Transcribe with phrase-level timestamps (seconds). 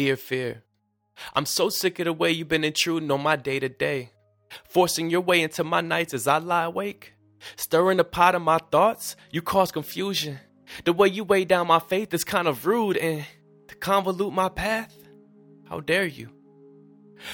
[0.00, 0.62] Dear Fear,
[1.34, 4.12] I'm so sick of the way you've been intruding on my day to day,
[4.66, 7.12] forcing your way into my nights as I lie awake,
[7.56, 9.14] stirring the pot of my thoughts.
[9.30, 10.38] You cause confusion.
[10.86, 13.26] The way you weigh down my faith is kind of rude, and
[13.68, 14.96] to convolute my path,
[15.68, 16.30] how dare you?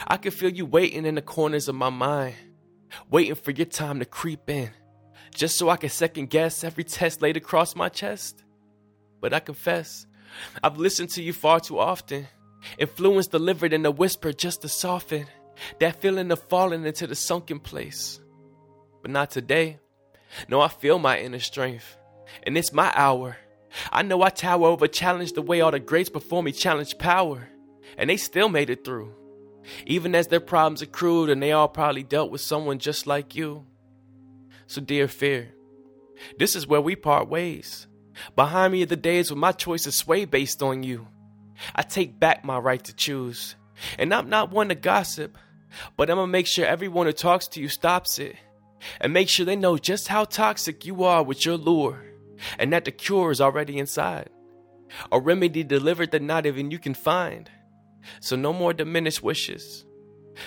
[0.08, 2.34] I can feel you waiting in the corners of my mind,
[3.12, 4.70] waiting for your time to creep in,
[5.32, 8.42] just so I can second guess every test laid across my chest.
[9.20, 10.08] But I confess,
[10.64, 12.26] I've listened to you far too often.
[12.78, 15.26] Influence delivered in a whisper just to soften
[15.80, 18.20] that feeling of falling into the sunken place.
[19.02, 19.78] But not today.
[20.48, 21.96] No, I feel my inner strength,
[22.42, 23.36] and it's my hour.
[23.92, 27.48] I know I tower over challenge the way all the greats before me challenged power,
[27.96, 29.14] and they still made it through.
[29.86, 33.64] Even as their problems accrued, and they all probably dealt with someone just like you.
[34.66, 35.54] So, dear fear,
[36.38, 37.86] this is where we part ways.
[38.34, 41.06] Behind me are the days when my choices sway based on you.
[41.74, 43.56] I take back my right to choose.
[43.98, 45.36] And I'm not one to gossip,
[45.96, 48.36] but I'm gonna make sure everyone who talks to you stops it.
[49.00, 52.04] And make sure they know just how toxic you are with your lure,
[52.58, 54.28] and that the cure is already inside.
[55.10, 57.50] A remedy delivered that not even you can find.
[58.20, 59.84] So no more diminished wishes.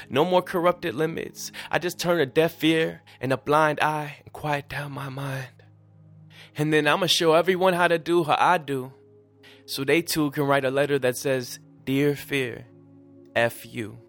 [0.09, 1.51] No more corrupted limits.
[1.71, 5.47] I just turn a deaf ear and a blind eye and quiet down my mind.
[6.57, 8.93] And then I'ma show everyone how to do how I do.
[9.69, 12.65] So they too can write a letter that says, Dear Fear,
[13.35, 13.99] F you.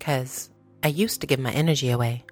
[0.00, 0.50] Cause
[0.82, 2.24] I used to give my energy away,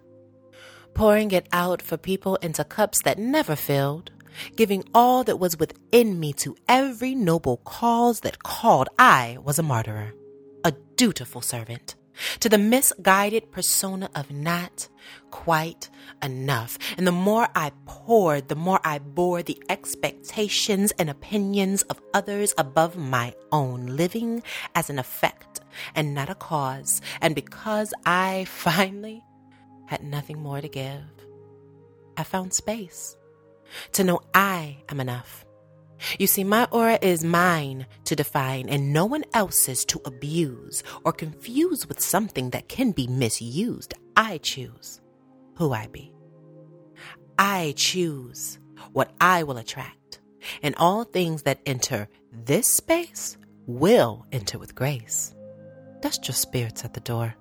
[0.94, 4.10] pouring it out for people into cups that never filled,
[4.56, 9.62] giving all that was within me to every noble cause that called I was a
[9.62, 10.14] martyr,
[10.64, 11.94] a dutiful servant
[12.40, 14.88] to the misguided persona of not
[15.30, 15.90] quite
[16.22, 16.78] enough.
[16.96, 22.54] And the more I poured, the more I bore the expectations and opinions of others
[22.56, 24.42] above my own, living
[24.74, 25.60] as an effect
[25.94, 27.00] and not a cause.
[27.20, 29.22] And because I finally
[29.86, 31.02] had nothing more to give,
[32.16, 33.16] I found space
[33.92, 35.43] to know I am enough
[36.18, 41.12] you see, my aura is mine to define and no one else's to abuse or
[41.12, 43.94] confuse with something that can be misused.
[44.16, 45.00] I choose
[45.56, 46.12] who I be.
[47.38, 48.58] I choose
[48.92, 50.20] what I will attract.
[50.62, 55.34] And all things that enter this space will enter with grace.
[56.02, 57.34] That's just spirits at the door.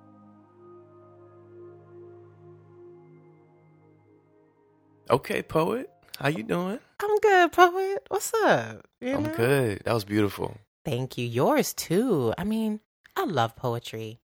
[5.10, 5.90] Okay, poet.
[6.18, 6.78] How you doing?
[7.00, 8.06] I'm good, poet.
[8.08, 8.86] What's up?
[9.00, 9.34] You I'm know?
[9.34, 9.82] good.
[9.84, 10.56] That was beautiful.
[10.84, 11.26] Thank you.
[11.26, 12.32] Yours too.
[12.38, 12.80] I mean,
[13.16, 14.20] I love poetry.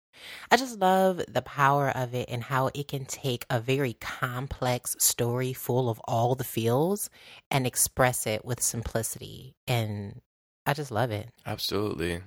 [0.50, 4.94] I just love the power of it and how it can take a very complex
[4.98, 7.10] story full of all the feels
[7.50, 9.54] and express it with simplicity.
[9.66, 10.20] And
[10.66, 11.30] I just love it.
[11.46, 12.20] Absolutely.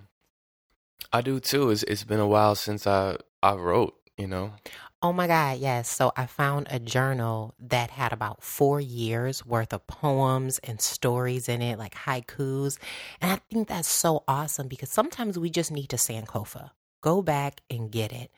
[1.11, 1.69] I do too.
[1.69, 4.53] It's it's been a while since I I wrote, you know.
[5.03, 5.89] Oh my God, yes.
[5.89, 11.49] So I found a journal that had about four years worth of poems and stories
[11.49, 12.77] in it, like haikus.
[13.19, 16.69] And I think that's so awesome because sometimes we just need to Sankofa.
[17.01, 18.31] Go back and get it.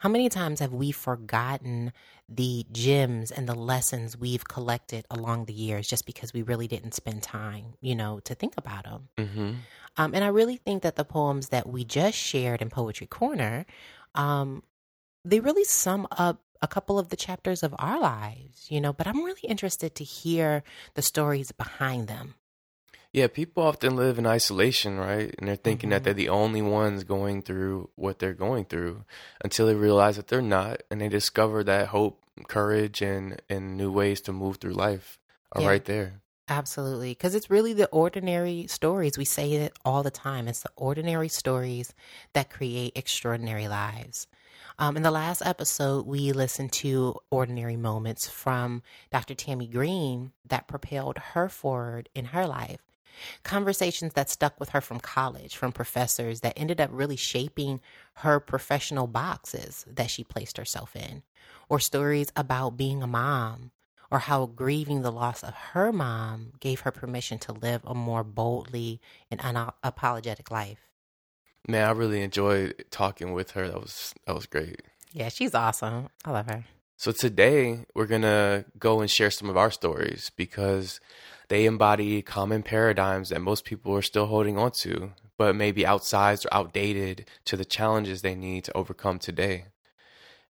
[0.00, 1.90] How many times have we forgotten
[2.28, 6.92] the gems and the lessons we've collected along the years just because we really didn't
[6.92, 9.08] spend time, you know, to think about them?
[9.16, 9.52] Mm-hmm.
[9.96, 13.64] Um, and I really think that the poems that we just shared in Poetry Corner
[14.14, 14.62] um,
[15.24, 19.06] they really sum up a couple of the chapters of our lives, you know, but
[19.06, 20.62] I'm really interested to hear
[20.94, 22.34] the stories behind them.
[23.12, 25.34] Yeah, people often live in isolation, right?
[25.38, 25.94] And they're thinking mm-hmm.
[25.94, 29.04] that they're the only ones going through what they're going through
[29.42, 33.90] until they realize that they're not and they discover that hope, courage and and new
[33.90, 35.18] ways to move through life
[35.52, 35.68] are yeah.
[35.68, 36.20] right there.
[36.48, 37.10] Absolutely.
[37.10, 39.18] Because it's really the ordinary stories.
[39.18, 40.48] We say it all the time.
[40.48, 41.94] It's the ordinary stories
[42.32, 44.26] that create extraordinary lives.
[44.80, 48.82] Um, in the last episode, we listened to ordinary moments from
[49.12, 49.34] Dr.
[49.34, 52.80] Tammy Green that propelled her forward in her life.
[53.42, 57.82] Conversations that stuck with her from college, from professors that ended up really shaping
[58.14, 61.24] her professional boxes that she placed herself in,
[61.68, 63.72] or stories about being a mom,
[64.10, 68.24] or how grieving the loss of her mom gave her permission to live a more
[68.24, 68.98] boldly
[69.30, 70.89] and unapologetic life.
[71.68, 73.68] Man, I really enjoyed talking with her.
[73.68, 74.82] That was that was great.
[75.12, 76.08] Yeah, she's awesome.
[76.24, 76.64] I love her.
[76.96, 81.00] So today we're gonna go and share some of our stories because
[81.48, 86.46] they embody common paradigms that most people are still holding on to, but maybe outsized
[86.46, 89.64] or outdated to the challenges they need to overcome today.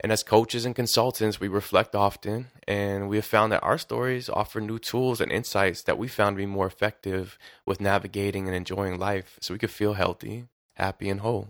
[0.02, 4.30] And as coaches and consultants, we reflect often, and we have found that our stories
[4.30, 8.56] offer new tools and insights that we found to be more effective with navigating and
[8.56, 11.48] enjoying life so we could feel healthy, happy and whole.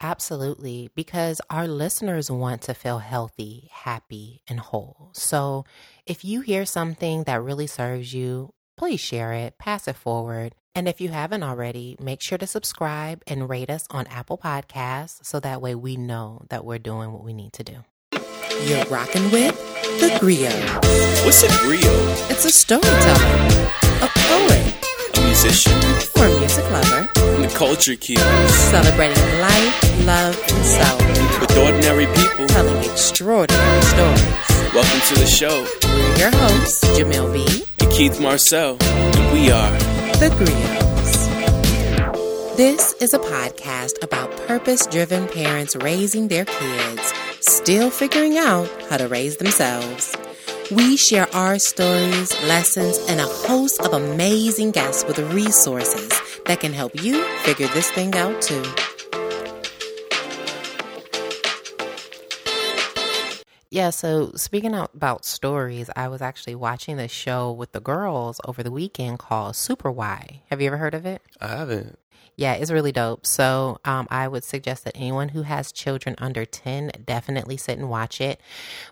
[0.00, 5.10] Absolutely, because our listeners want to feel healthy, happy, and whole.
[5.14, 5.64] So
[6.04, 10.54] if you hear something that really serves you, please share it, pass it forward.
[10.74, 15.24] And if you haven't already, make sure to subscribe and rate us on Apple Podcasts
[15.24, 17.76] so that way we know that we're doing what we need to do.
[18.66, 19.56] You're rocking with
[20.00, 20.84] the griot.
[21.24, 22.30] What's a griot?
[22.30, 23.70] It's a storyteller,
[24.02, 25.80] a poet, A musician.
[26.18, 27.13] or a music lover And
[27.48, 28.22] the culture keeper.
[28.48, 31.00] celebrating life, love, and self,
[31.40, 32.46] With ordinary people.
[32.46, 34.74] telling extraordinary stories.
[34.74, 35.66] Welcome to the show.
[35.84, 37.64] We're your hosts, Jomil B.
[37.80, 38.78] And Keith Marcel.
[38.80, 39.70] And we are.
[40.20, 42.56] The Griots.
[42.56, 48.96] This is a podcast about purpose driven parents raising their kids, still figuring out how
[48.96, 50.16] to raise themselves.
[50.70, 56.08] We share our stories, lessons, and a host of amazing guests with resources
[56.46, 58.64] that can help you figure this thing out too.
[63.70, 68.40] Yeah, so speaking out about stories, I was actually watching this show with the girls
[68.46, 70.42] over the weekend called Super Why.
[70.48, 71.20] Have you ever heard of it?
[71.40, 71.98] I haven't.
[72.36, 73.26] Yeah, it's really dope.
[73.26, 77.88] So um, I would suggest that anyone who has children under 10 definitely sit and
[77.88, 78.40] watch it.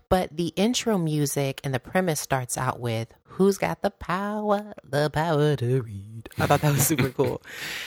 [0.09, 4.75] But the intro music and the premise starts out with Who's got the power?
[4.85, 6.29] The power to read.
[6.39, 7.43] I thought that was super cool.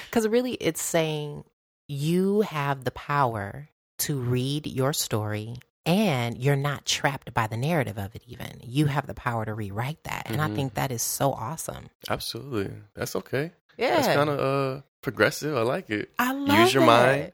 [0.09, 1.43] Because really, it's saying
[1.87, 3.69] you have the power
[3.99, 5.55] to read your story
[5.85, 9.53] and you're not trapped by the narrative of it even you have the power to
[9.53, 10.55] rewrite that and i Mhm.
[10.55, 12.73] think that is so awesome Absolutely.
[12.95, 13.51] That's okay.
[13.77, 15.55] yeah That's kind of uh, progressive.
[15.55, 16.09] I like it.
[16.19, 16.87] i love Use your that.
[16.87, 17.31] mind.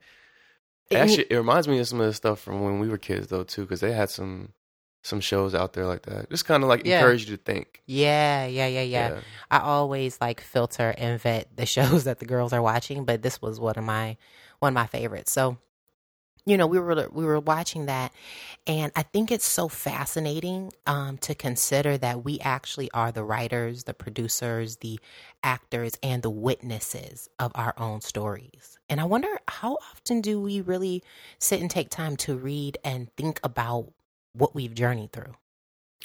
[0.92, 3.28] And- Actually, it reminds me of some of the stuff from when we were kids,
[3.28, 4.50] though, too, because they had some
[5.04, 6.30] some shows out there like that.
[6.30, 7.00] Just kind of like Yeah.
[7.00, 7.82] encourage you to think.
[7.88, 9.20] yeah yeah yeah yeah
[9.50, 13.42] I always like filter and vet the shows that the girls are watching, but this
[13.42, 14.18] was one of my
[14.60, 15.32] one of my favorites.
[15.32, 15.58] So,
[16.46, 18.12] you know, we were we were watching that,
[18.66, 23.84] and I think it's so fascinating um, to consider that we actually are the writers,
[23.84, 25.00] the producers, the
[25.44, 28.80] actors, and the witnesses of our own stories.
[28.90, 31.04] And I wonder how often do we really
[31.38, 33.92] sit and take time to read and think about
[34.34, 35.36] what we've journeyed through.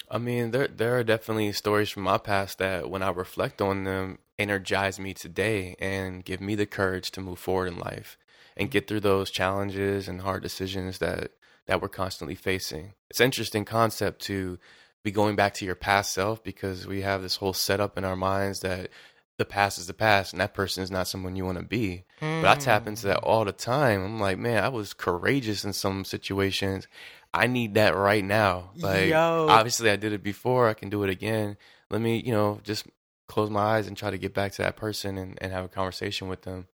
[0.09, 3.85] I mean, there there are definitely stories from my past that, when I reflect on
[3.85, 8.19] them, energize me today and give me the courage to move forward in life
[8.57, 11.31] and get through those challenges and hard decisions that
[11.67, 12.93] that we're constantly facing.
[13.09, 14.57] It's an interesting concept to
[15.03, 18.15] be going back to your past self because we have this whole setup in our
[18.15, 18.89] minds that
[19.37, 22.05] the past is the past and that person is not someone you want to be.
[22.41, 23.29] But I tap into that hmm.
[23.29, 24.03] all the time.
[24.03, 26.87] I'm like, man, I was courageous in some situations.
[27.33, 28.71] I need that right now.
[28.77, 29.47] Like, Yo.
[29.49, 30.67] obviously, I did it before.
[30.67, 31.57] I can do it again.
[31.89, 32.87] Let me, you know, just
[33.27, 35.69] close my eyes and try to get back to that person and, and have a
[35.69, 36.67] conversation with them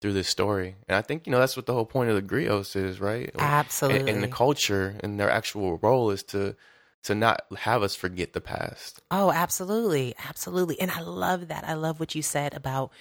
[0.00, 0.76] through this story.
[0.88, 3.30] And I think, you know, that's what the whole point of the griots is, right?
[3.38, 4.00] Absolutely.
[4.00, 6.56] And, and the culture and their actual role is to
[7.02, 9.00] to not have us forget the past.
[9.10, 10.14] Oh, absolutely.
[10.28, 10.78] Absolutely.
[10.78, 11.64] And I love that.
[11.66, 12.92] I love what you said about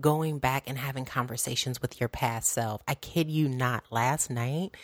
[0.00, 2.82] going back and having conversations with your past self.
[2.86, 3.84] I kid you not.
[3.90, 4.76] Last night,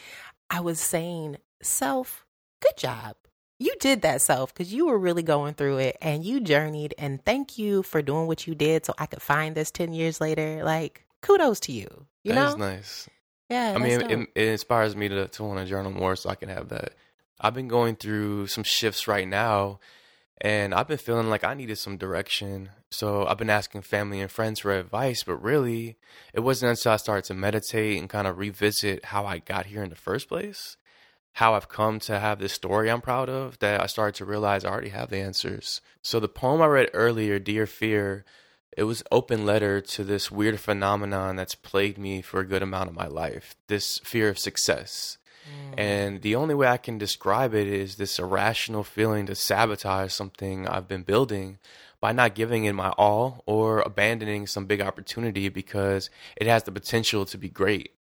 [0.50, 2.26] I was saying, Self,
[2.61, 3.17] good job.
[3.61, 6.94] You did that, self, because you were really going through it and you journeyed.
[6.99, 10.21] And thank you for doing what you did so I could find this 10 years
[10.21, 10.62] later.
[10.65, 12.06] Like, kudos to you.
[12.23, 12.49] You That know?
[12.49, 13.09] is nice.
[13.49, 13.75] Yeah.
[13.76, 16.35] I mean, that's it, it inspires me to, to want to journal more so I
[16.35, 16.95] can have that.
[17.40, 19.81] I've been going through some shifts right now,
[20.40, 22.71] and I've been feeling like I needed some direction.
[22.90, 25.97] So I've been asking family and friends for advice, but really,
[26.33, 29.83] it wasn't until I started to meditate and kind of revisit how I got here
[29.83, 30.76] in the first place,
[31.33, 34.64] how I've come to have this story I'm proud of, that I started to realize
[34.64, 35.81] I already have the answers.
[36.02, 38.25] So the poem I read earlier, Dear Fear,
[38.76, 42.88] it was open letter to this weird phenomenon that's plagued me for a good amount
[42.88, 45.19] of my life this fear of success.
[45.45, 45.75] Mm.
[45.78, 50.66] And the only way i can describe it is this irrational feeling to sabotage something
[50.66, 51.59] i've been building
[52.00, 56.73] by not giving it my all or abandoning some big opportunity because it has the
[56.73, 57.93] potential to be great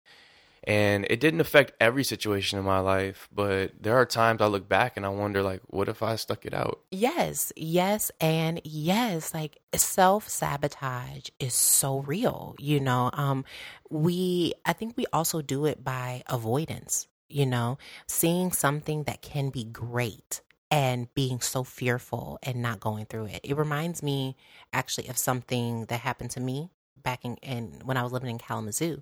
[0.66, 4.68] and it didn't affect every situation in my life but there are times i look
[4.68, 9.34] back and i wonder like what if i stuck it out Yes, yes, and yes.
[9.34, 13.10] Like self sabotage is so real, you know.
[13.14, 13.46] Um,
[13.90, 19.50] we, I think we also do it by avoidance, you know, seeing something that can
[19.50, 23.42] be great and being so fearful and not going through it.
[23.44, 24.38] It reminds me
[24.72, 26.70] actually of something that happened to me
[27.02, 29.02] back in, in when I was living in Kalamazoo.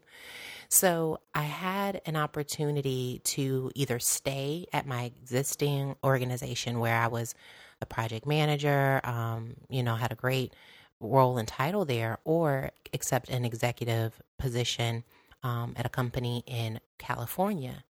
[0.73, 7.35] So I had an opportunity to either stay at my existing organization where I was
[7.81, 10.53] a project manager, um, you know, had a great
[11.01, 15.03] role and title there or accept an executive position
[15.43, 17.83] um, at a company in California.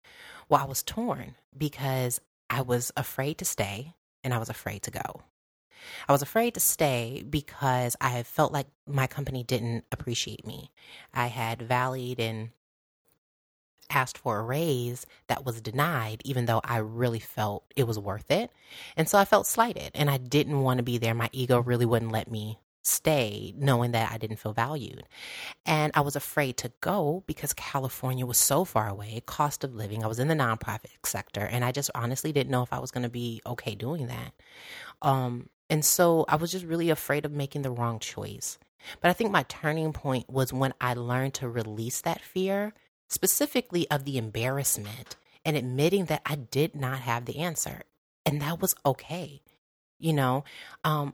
[0.50, 2.20] Well, I was torn because
[2.50, 5.22] I was afraid to stay and I was afraid to go.
[6.10, 10.72] I was afraid to stay because I felt like my company didn't appreciate me.
[11.14, 12.50] I had valued and
[13.92, 18.32] asked for a raise that was denied, even though I really felt it was worth
[18.32, 18.52] it.
[18.98, 21.14] And so I felt slighted and I didn't want to be there.
[21.14, 25.04] My ego really wouldn't let me stay knowing that I didn't feel valued.
[25.66, 30.04] And I was afraid to go because California was so far away, cost of living.
[30.04, 32.92] I was in the nonprofit sector and I just honestly didn't know if I was
[32.92, 34.34] going to be okay doing that.
[35.02, 38.58] Um, and so I was just really afraid of making the wrong choice.
[39.00, 42.74] But I think my turning point was when I learned to release that fear,
[43.12, 47.84] specifically of the embarrassment and admitting that I did not have the answer.
[48.25, 49.41] And that was okay.
[50.00, 50.44] You know,
[50.84, 51.13] um,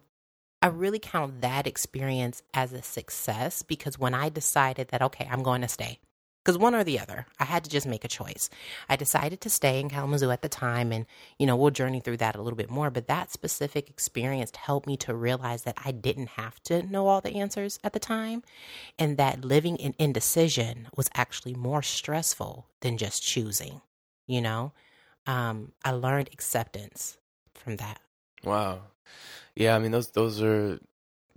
[0.62, 5.44] I really count that experience as a success because when I decided that, okay, I'm
[5.44, 6.00] going to stay,
[6.48, 8.50] because one or the other, I had to just make a choice.
[8.88, 11.06] I decided to stay in Kalamazoo at the time, and
[11.38, 12.90] you know, we'll journey through that a little bit more.
[12.90, 17.20] But that specific experience helped me to realize that I didn't have to know all
[17.20, 18.44] the answers at the time,
[18.98, 23.82] and that living in indecision was actually more stressful than just choosing.
[24.26, 24.72] You know,
[25.26, 27.18] um, I learned acceptance
[27.56, 28.00] from that.
[28.46, 28.84] Wow.
[29.54, 30.80] Yeah, I mean those those are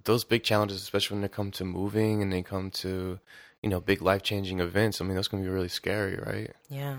[0.05, 3.19] those big challenges, especially when they come to moving and they come to
[3.63, 6.51] you know, big life changing events, I mean, that's going to be really scary, right?
[6.69, 6.97] Yeah.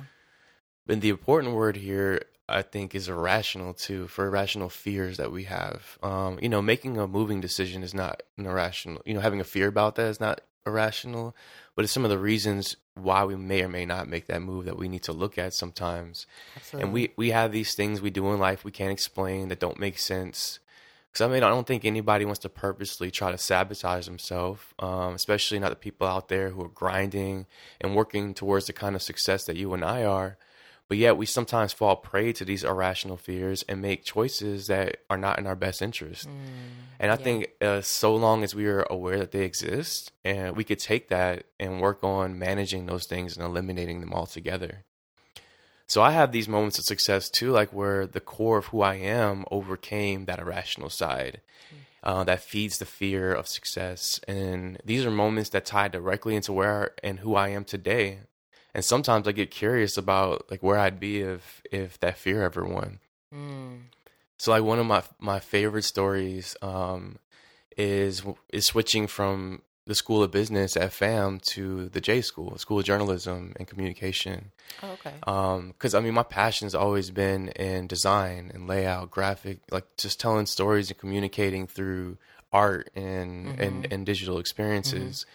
[0.87, 5.45] And the important word here, I think, is irrational too, for irrational fears that we
[5.45, 5.97] have.
[6.03, 9.45] Um, you know, making a moving decision is not an irrational, you know, having a
[9.45, 11.35] fear about that is not irrational,
[11.75, 14.65] but it's some of the reasons why we may or may not make that move
[14.65, 16.27] that we need to look at sometimes.
[16.55, 16.83] Absolutely.
[16.83, 19.79] And we, we have these things we do in life we can't explain that don't
[19.79, 20.59] make sense.
[21.11, 25.13] Because I mean, I don't think anybody wants to purposely try to sabotage themselves, um,
[25.13, 27.47] especially not the people out there who are grinding
[27.81, 30.37] and working towards the kind of success that you and I are.
[30.87, 35.17] But yet, we sometimes fall prey to these irrational fears and make choices that are
[35.17, 36.27] not in our best interest.
[36.27, 36.33] Mm,
[36.99, 37.23] and I yeah.
[37.23, 41.07] think, uh, so long as we are aware that they exist, and we could take
[41.07, 44.83] that and work on managing those things and eliminating them altogether.
[45.91, 48.95] So I have these moments of success too, like where the core of who I
[48.95, 51.41] am overcame that irrational side.
[51.69, 51.75] Hmm.
[52.01, 56.53] Uh, that feeds the fear of success, and these are moments that tie directly into
[56.53, 58.19] where and who I am today.
[58.73, 62.63] And sometimes I get curious about like where I'd be if if that fear ever
[62.63, 62.99] won.
[63.35, 63.81] Mm.
[64.37, 67.19] So like one of my my favorite stories um,
[67.75, 72.79] is is switching from the School of Business at FAM to the J School, School
[72.79, 74.53] of Journalism and Communication.
[74.81, 75.11] Oh, okay.
[75.19, 80.17] Because um, I mean, my passion's always been in design and layout, graphic, like just
[80.17, 82.17] telling stories and communicating through
[82.53, 83.61] art and mm-hmm.
[83.61, 85.25] and, and digital experiences.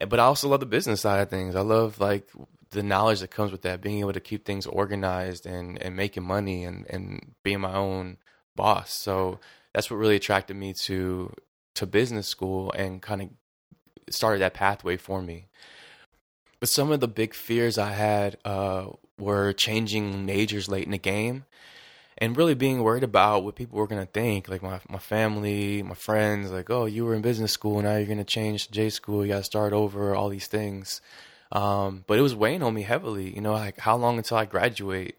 [0.00, 0.08] Mm-hmm.
[0.08, 1.56] But I also love the business side of things.
[1.56, 2.30] I love like
[2.70, 6.22] the knowledge that comes with that, being able to keep things organized and and making
[6.22, 8.18] money and and being my own
[8.54, 8.92] boss.
[8.94, 9.40] So
[9.74, 11.34] that's what really attracted me to
[11.74, 13.28] to business school and kind of
[14.12, 15.46] started that pathway for me.
[16.58, 18.88] But some of the big fears I had uh,
[19.18, 21.44] were changing majors late in the game
[22.18, 24.48] and really being worried about what people were going to think.
[24.48, 28.06] Like my, my family, my friends, like, oh, you were in business school, now you're
[28.06, 31.00] going to change to J school, you got to start over, all these things.
[31.50, 34.44] Um, but it was weighing on me heavily, you know, like how long until I
[34.44, 35.16] graduate?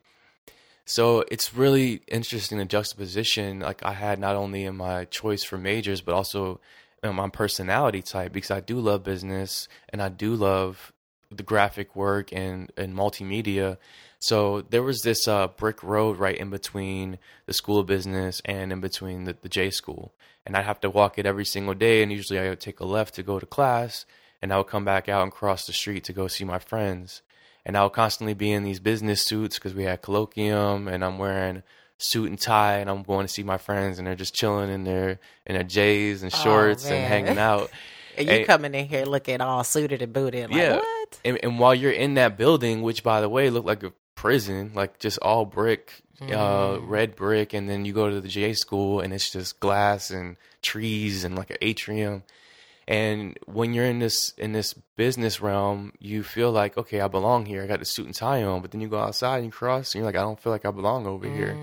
[0.86, 5.58] So it's really interesting the juxtaposition like I had not only in my choice for
[5.58, 6.60] majors, but also
[7.04, 10.94] my personality type because I do love business and I do love
[11.32, 13.78] the graphic work and, and multimedia.
[14.20, 17.18] So there was this uh, brick road right in between
[17.48, 20.14] the school of business and in between the, the J school.
[20.46, 22.04] And I'd have to walk it every single day.
[22.04, 24.06] And usually I would take a left to go to class
[24.40, 27.24] and I would come back out and cross the street to go see my friends.
[27.66, 31.18] And I would constantly be in these business suits because we had colloquium and I'm
[31.18, 31.64] wearing
[32.02, 34.84] suit and tie and I'm going to see my friends and they're just chilling in
[34.84, 37.72] their in their J's and oh, shorts oh, and hanging out.
[38.18, 40.50] and you coming in here looking all suited and booted.
[40.50, 40.76] Like, yeah.
[40.76, 41.20] What?
[41.24, 44.72] And, and, while you're in that building, which by the way looked like a prison,
[44.74, 46.78] like just all brick, uh, mm.
[46.78, 50.12] uh, red brick, and then you go to the J school and it's just glass
[50.12, 52.24] and trees and like an atrium.
[52.92, 57.46] And when you're in this in this business realm, you feel like, okay, I belong
[57.46, 57.64] here.
[57.64, 58.62] I got the suit and tie on.
[58.62, 60.66] But then you go outside and you cross, and you're like, I don't feel like
[60.66, 61.34] I belong over mm.
[61.34, 61.58] here.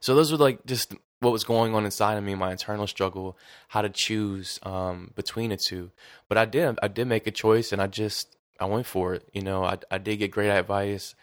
[0.00, 3.38] So those were like just what was going on inside of me, my internal struggle,
[3.68, 5.90] how to choose um, between the two.
[6.28, 9.26] But I did, I did make a choice, and I just I went for it.
[9.32, 11.14] You know, I I did get great advice,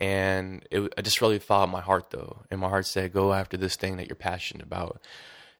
[0.00, 3.58] and it, I just really followed my heart though, and my heart said, go after
[3.58, 5.02] this thing that you're passionate about.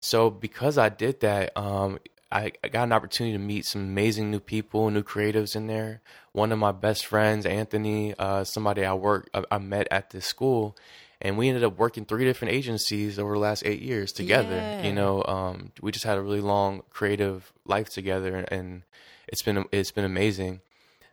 [0.00, 1.99] So because I did that, um,
[2.33, 6.01] I, I got an opportunity to meet some amazing new people, new creatives in there.
[6.33, 10.27] One of my best friends, Anthony, uh, somebody I work I, I met at this
[10.27, 10.75] school,
[11.21, 14.57] and we ended up working three different agencies over the last eight years together.
[14.57, 14.83] Yeah.
[14.83, 18.83] You know, um, we just had a really long creative life together, and
[19.29, 20.62] it's been it's been amazing.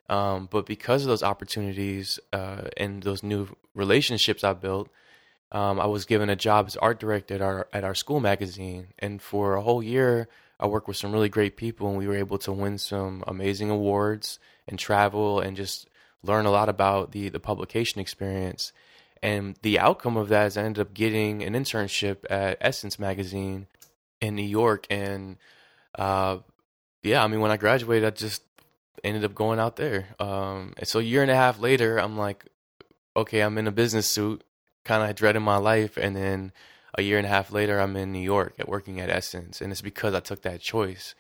[0.10, 4.90] Um, but because of those opportunities uh, and those new relationships I built,
[5.52, 8.88] um, I was given a job as art director at our at our school magazine,
[8.98, 12.16] and for a whole year, I worked with some really great people, and we were
[12.16, 15.88] able to win some amazing awards and travel and just
[16.24, 18.74] learn a lot about the the publication experience.
[19.22, 23.68] And the outcome of that is I ended up getting an internship at Essence magazine
[24.22, 25.38] in New York, and
[25.96, 26.40] uh,
[27.04, 28.44] yeah, I mean, when I graduated, I just
[29.04, 30.08] ended up going out there.
[30.20, 32.46] Um, and so a year and a half later, I'm like,
[33.16, 34.44] okay, I'm in a business suit,
[34.84, 35.98] kind of dreading my life.
[35.98, 36.52] And then
[36.98, 39.72] a year and a half later, I'm in New York at working at Essence, and
[39.72, 41.16] it's because I took that choice.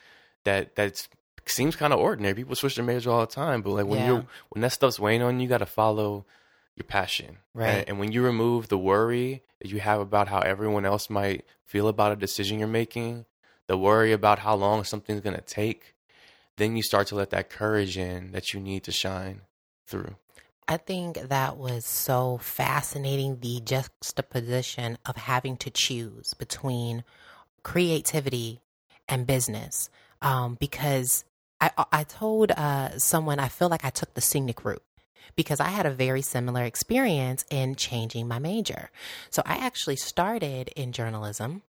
[0.45, 1.07] That that
[1.45, 2.33] seems kind of ordinary.
[2.35, 4.07] People switch their major all the time, but like when Yeah.
[4.07, 6.25] you're when that stuff's weighing on you, you got to follow
[6.75, 7.37] your passion.
[7.53, 7.69] Right.
[7.69, 11.45] And, and when you remove the worry that you have about how everyone else might
[11.65, 13.25] feel about a decision you're making,
[13.67, 15.95] the worry about how long something's gonna take,
[16.57, 19.41] then you start to let that courage in that you need to shine
[19.85, 20.15] through.
[20.69, 27.03] I think that was so fascinating the juxtaposition of having to choose between
[27.63, 28.61] creativity
[29.07, 29.89] and business.
[30.21, 31.25] Um, because
[31.59, 34.83] I, I told uh, someone I feel like I took the scenic route
[35.35, 38.91] because I had a very similar experience in changing my major.
[39.31, 41.63] So I actually started in journalism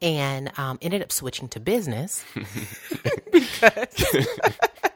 [0.00, 2.24] and um, ended up switching to business
[3.32, 4.26] because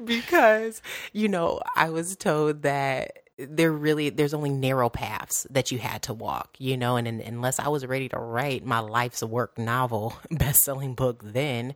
[0.04, 5.78] because you know I was told that there really there's only narrow paths that you
[5.78, 9.22] had to walk you know and, and unless I was ready to write my life's
[9.22, 11.74] work novel best-selling book then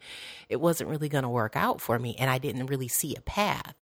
[0.49, 3.21] it wasn't really going to work out for me and I didn't really see a
[3.21, 3.75] path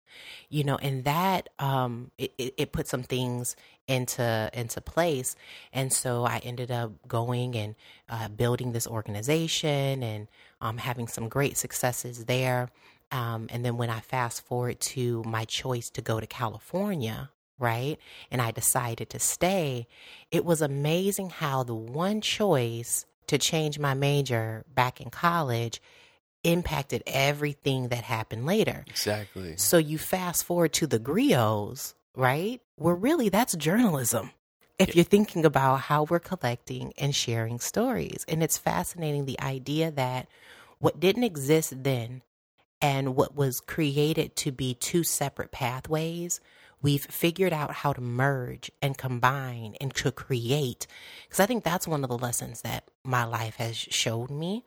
[0.49, 3.56] you know and that um it, it, it put some things
[3.88, 5.35] into into place
[5.72, 7.74] and so i ended up going and
[8.09, 10.28] uh, building this organization and
[10.61, 12.70] um, having some great successes there
[13.12, 17.98] um, and then when i fast forward to my choice to go to california right
[18.31, 19.87] and i decided to stay
[20.31, 25.81] it was amazing how the one choice to change my major back in college
[26.44, 29.57] impacted everything that happened later Exactly.
[29.57, 32.61] so you fast forward to the griots, right?
[32.77, 34.33] Where really that's journalism.
[34.79, 38.25] If you're thinking about how we're collecting and sharing stories.
[38.27, 40.27] And it's fascinating the idea that
[40.81, 42.22] what didn't exist then
[42.83, 46.40] and what was created to be two separate pathways,
[46.83, 50.88] we've figured out how to merge and combine and to create.
[51.23, 54.64] Because I think that's one of the lessons that my life has showed me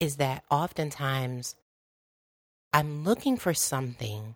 [0.00, 1.54] is that oftentimes
[2.72, 4.34] I'm looking for something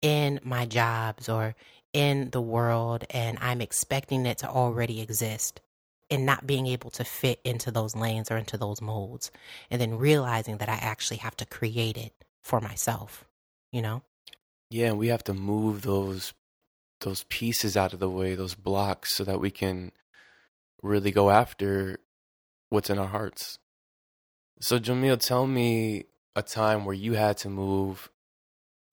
[0.00, 1.54] in my jobs or
[1.92, 5.60] in the world, and I'm expecting it to already exist
[6.10, 9.30] and not being able to fit into those lanes or into those molds,
[9.70, 13.24] and then realizing that I actually have to create it for myself,
[13.72, 14.02] you know?
[14.70, 16.34] Yeah, and we have to move those
[17.00, 19.92] those pieces out of the way, those blocks, so that we can
[20.82, 21.98] really go after
[22.70, 23.58] what's in our hearts.
[24.60, 26.04] So, Jomil, tell me
[26.34, 28.10] a time where you had to move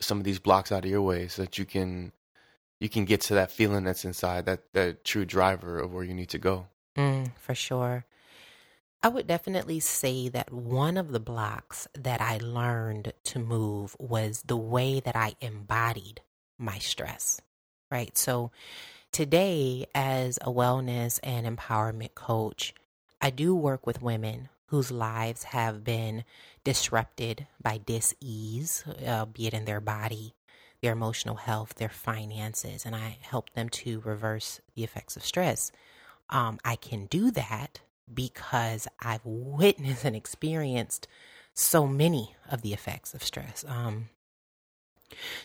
[0.02, 2.12] some of these blocks out of your way so that you can
[2.80, 6.14] you can get to that feeling that's inside, that that true driver of where you
[6.14, 6.68] need to go.
[6.98, 8.06] Mm, for sure.
[9.04, 14.44] I would definitely say that one of the blocks that I learned to move was
[14.46, 16.22] the way that I embodied
[16.60, 17.42] my stress,
[17.90, 18.16] right?
[18.16, 18.52] So
[19.12, 22.76] today, as a wellness and empowerment coach,
[23.20, 26.24] I do work with women whose lives have been
[26.64, 30.36] disrupted by dis-ease, uh, be it in their body,
[30.84, 35.72] their emotional health, their finances, and I help them to reverse the effects of stress.
[36.30, 37.82] Um, I can do that
[38.14, 41.08] because I've witnessed and experienced
[41.54, 43.66] so many of the effects of stress.
[43.68, 44.10] Um,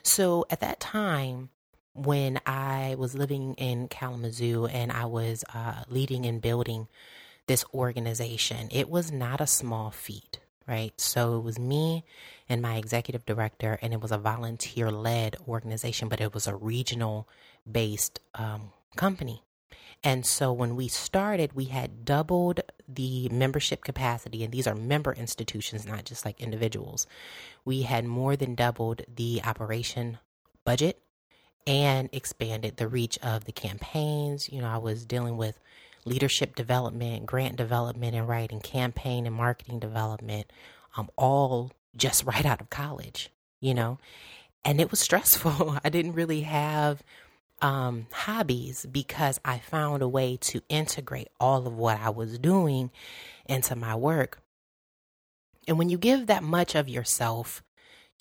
[0.02, 1.50] so at that time,
[1.94, 6.88] when I was living in Kalamazoo and I was uh, leading and building
[7.46, 10.92] this organization, it was not a small feat, right?
[11.00, 12.04] So it was me
[12.48, 16.54] and my executive director, and it was a volunteer led organization, but it was a
[16.54, 17.28] regional
[17.70, 19.42] based um, company.
[20.06, 25.12] And so when we started, we had doubled the membership capacity, and these are member
[25.12, 27.08] institutions, not just like individuals.
[27.64, 30.18] We had more than doubled the operation
[30.64, 31.02] budget
[31.66, 34.48] and expanded the reach of the campaigns.
[34.48, 35.58] You know, I was dealing with
[36.04, 40.52] leadership development, grant development and writing, campaign and marketing development,
[40.96, 43.98] um, all just right out of college, you know,
[44.64, 45.78] and it was stressful.
[45.84, 47.02] I didn't really have
[47.62, 52.90] um, hobbies because I found a way to integrate all of what I was doing
[53.46, 54.40] into my work.
[55.68, 57.62] And when you give that much of yourself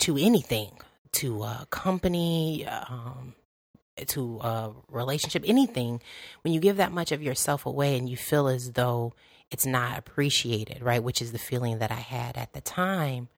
[0.00, 0.72] to anything,
[1.12, 3.34] to a company, um,
[4.06, 6.02] to a relationship, anything,
[6.42, 9.14] when you give that much of yourself away and you feel as though
[9.50, 11.02] it's not appreciated, right?
[11.02, 13.28] Which is the feeling that I had at the time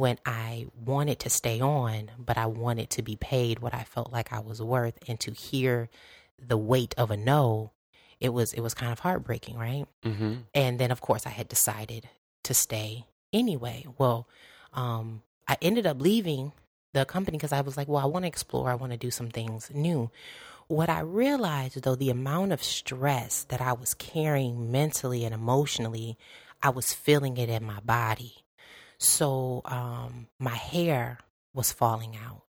[0.00, 4.10] when I wanted to stay on, but I wanted to be paid what I felt
[4.10, 5.90] like I was worth and to hear
[6.38, 7.72] the weight of a no,
[8.18, 9.84] it was it was kind of heartbreaking, right?
[10.02, 10.36] Mm-hmm.
[10.54, 12.08] And then of course I had decided
[12.44, 13.84] to stay anyway.
[13.98, 14.26] Well,
[14.72, 16.52] um, I ended up leaving
[16.94, 19.10] the company because I was like, well, I want to explore, I want to do
[19.10, 20.10] some things new.
[20.66, 26.16] What I realized though, the amount of stress that I was carrying mentally and emotionally,
[26.62, 28.46] I was feeling it in my body.
[29.00, 31.18] So um, my hair
[31.54, 32.42] was falling out.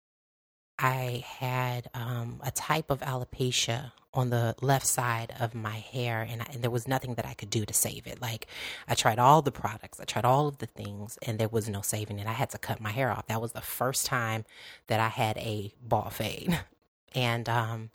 [0.78, 6.42] I had um, a type of alopecia on the left side of my hair, and,
[6.42, 8.22] I, and, there was nothing that I could do to save it.
[8.22, 8.48] Like,
[8.86, 11.80] I tried all the products, I tried all of the things, and there was no
[11.82, 12.28] saving it.
[12.28, 13.28] I had to cut my hair off.
[13.28, 14.44] That was the first time
[14.88, 16.60] that I had a ball fade.
[17.16, 17.92] and um,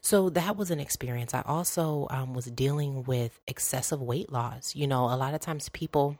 [0.00, 1.34] so that was an experience.
[1.34, 4.74] I also um, was dealing with excessive weight loss.
[4.74, 6.16] You know, a lot of times people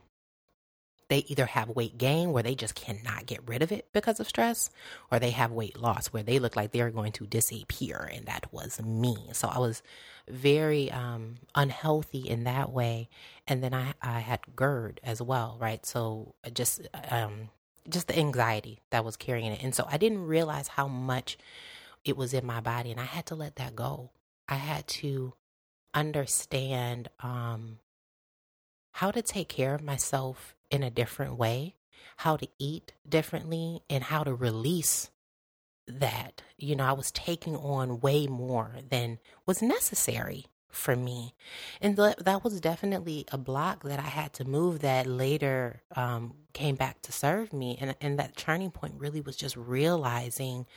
[1.07, 4.27] they either have weight gain where they just cannot get rid of it because of
[4.27, 4.69] stress,
[5.11, 8.09] or they have weight loss where they look like they're going to disappear.
[8.11, 9.29] And that was me.
[9.33, 9.83] So I was
[10.27, 13.09] very um, unhealthy in that way.
[13.47, 15.85] And then I, I had GERD as well, right?
[15.85, 17.49] So just, um,
[17.87, 19.61] just the anxiety that was carrying it.
[19.63, 21.37] And so I didn't realize how much
[22.03, 22.89] it was in my body.
[22.89, 24.09] And I had to let that go.
[24.49, 25.33] I had to
[25.93, 27.77] understand um,
[28.95, 31.75] how to take care of myself in a different way,
[32.15, 35.09] how to eat differently, and how to release
[35.85, 36.41] that.
[36.57, 41.33] You know, I was taking on way more than was necessary for me.
[41.81, 46.33] And th- that was definitely a block that I had to move that later um,
[46.53, 47.77] came back to serve me.
[47.81, 50.67] And, and that turning point really was just realizing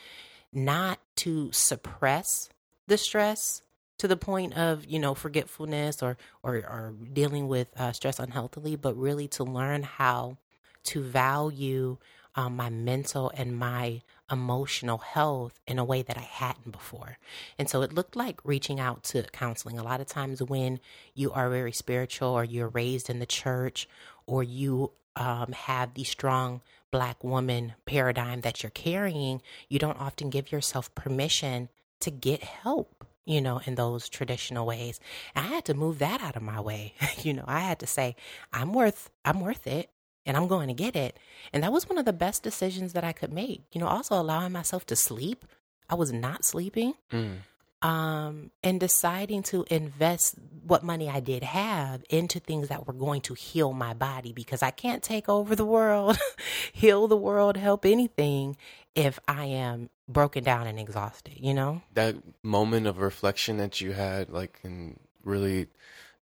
[0.51, 2.49] not to suppress
[2.85, 3.61] the stress
[3.99, 8.75] to the point of you know forgetfulness or or, or dealing with uh, stress unhealthily,
[8.75, 10.37] but really to learn how
[10.85, 11.97] to value
[12.35, 17.17] um, my mental and my emotional health in a way that I hadn't before.
[17.57, 19.77] And so it looked like reaching out to counseling.
[19.77, 20.79] A lot of times when
[21.15, 23.89] you are very spiritual or you're raised in the church
[24.25, 30.29] or you um, have the strong black woman paradigm that you're carrying, you don't often
[30.29, 34.99] give yourself permission to get help you know, in those traditional ways.
[35.35, 36.95] And I had to move that out of my way.
[37.21, 38.15] you know, I had to say,
[38.51, 39.91] I'm worth, I'm worth it
[40.25, 41.19] and I'm going to get it.
[41.53, 43.61] And that was one of the best decisions that I could make.
[43.71, 45.45] You know, also allowing myself to sleep.
[45.87, 46.95] I was not sleeping.
[47.11, 47.37] Mm.
[47.81, 53.21] Um, and deciding to invest what money I did have into things that were going
[53.21, 56.17] to heal my body because I can't take over the world,
[56.73, 58.57] heal the world, help anything
[58.95, 61.81] if I am broken down and exhausted, you know?
[61.93, 65.67] That moment of reflection that you had, like, and really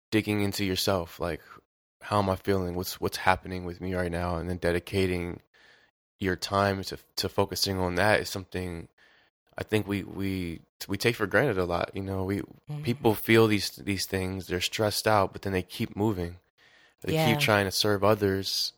[0.09, 1.41] digging into yourself, like,
[2.01, 2.75] how am I feeling?
[2.75, 4.35] What's what's happening with me right now?
[4.35, 5.39] And then dedicating
[6.19, 8.87] your time to to focusing on that is something
[9.57, 11.91] I think we we we take for granted a lot.
[11.93, 12.81] You know, we mm-hmm.
[12.83, 16.37] people feel these these things, they're stressed out, but then they keep moving.
[17.01, 17.27] They yeah.
[17.27, 18.73] keep trying to serve others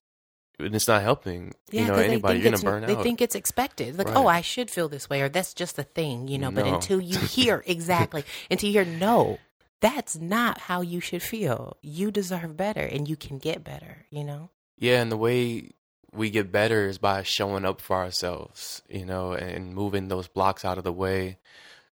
[0.60, 2.40] and it's not helping yeah, you know anybody.
[2.40, 2.98] you're gonna burn they out.
[2.98, 3.98] they think it's expected.
[3.98, 4.18] Like oh, right.
[4.18, 6.64] oh i should feel this way or that's just a thing you know no.
[6.64, 9.40] but until you hear exactly until you hear no
[9.82, 11.78] that's not how you should feel.
[11.82, 14.50] You deserve better and you can get better you know?
[14.78, 15.72] Yeah and the way
[16.12, 20.64] we get better is by showing up for ourselves you know and moving those blocks
[20.66, 21.38] out of the way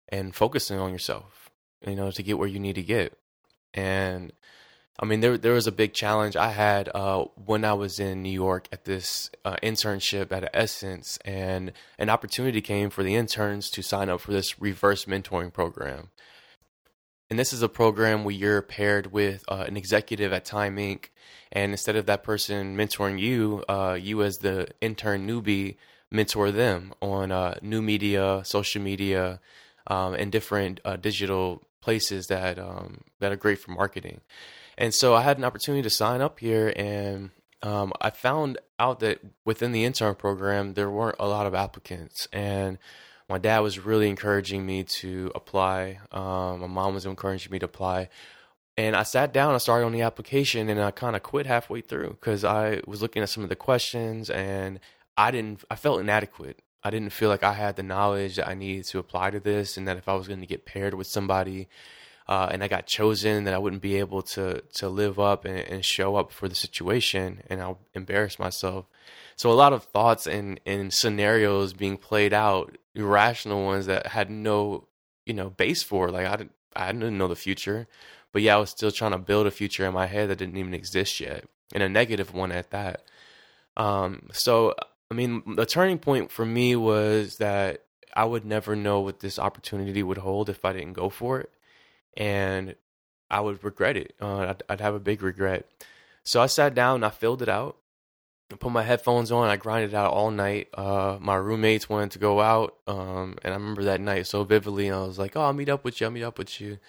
[0.09, 1.49] and focusing on yourself
[1.85, 3.17] you know to get where you need to get.
[3.73, 4.33] And
[5.01, 8.21] I mean, there there was a big challenge I had uh, when I was in
[8.21, 13.69] New York at this uh, internship at Essence, and an opportunity came for the interns
[13.71, 16.09] to sign up for this reverse mentoring program.
[17.29, 21.05] And this is a program where you're paired with uh, an executive at Time Inc.
[21.51, 25.77] And instead of that person mentoring you, uh, you as the intern newbie
[26.11, 29.39] mentor them on uh, new media, social media,
[29.87, 34.19] um, and different uh, digital places that um, that are great for marketing.
[34.79, 39.01] And so I had an opportunity to sign up here, and um, I found out
[39.01, 42.29] that within the intern program, there weren't a lot of applicants.
[42.31, 42.77] And
[43.27, 45.99] my dad was really encouraging me to apply.
[46.13, 48.07] Um, my mom was encouraging me to apply.
[48.77, 51.81] And I sat down, I started on the application, and I kind of quit halfway
[51.81, 54.79] through because I was looking at some of the questions and
[55.17, 56.61] I didn't, I felt inadequate.
[56.81, 59.75] I didn't feel like I had the knowledge that I needed to apply to this,
[59.75, 61.67] and that if I was going to get paired with somebody
[62.29, 65.57] uh, and I got chosen, that I wouldn't be able to to live up and,
[65.57, 68.85] and show up for the situation, and I'll embarrass myself.
[69.35, 74.29] So a lot of thoughts and, and scenarios being played out, irrational ones that had
[74.29, 74.87] no,
[75.25, 76.11] you know, base for.
[76.11, 77.87] Like I didn't, I didn't know the future,
[78.31, 80.57] but yeah, I was still trying to build a future in my head that didn't
[80.57, 83.05] even exist yet, and a negative one at that.
[83.75, 84.75] Um, so
[85.09, 89.39] I mean, the turning point for me was that I would never know what this
[89.39, 91.49] opportunity would hold if I didn't go for it,
[92.19, 92.75] and
[93.31, 94.13] I would regret it.
[94.21, 95.67] Uh, I'd, I'd, have a big regret.
[96.23, 97.77] So I sat down I filled it out.
[98.51, 99.47] I put my headphones on.
[99.47, 100.69] I grinded out all night.
[100.73, 104.89] Uh, my roommates wanted to go out, um, and I remember that night so vividly.
[104.89, 106.07] I was like, "Oh, I'll meet up with you.
[106.07, 106.79] I'll meet up with you."